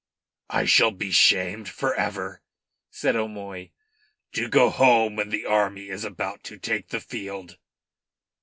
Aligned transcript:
"I 0.49 0.65
shall 0.65 0.89
be 0.89 1.11
shamed 1.11 1.69
for 1.69 1.93
ever," 1.93 2.41
said 2.89 3.15
O'Moy. 3.15 3.69
"To 4.31 4.47
go 4.49 4.71
home 4.71 5.15
when 5.15 5.29
the 5.29 5.45
army 5.45 5.89
is 5.89 6.03
about 6.03 6.43
to 6.45 6.57
take 6.57 6.87
the 6.89 6.99
field!" 6.99 7.59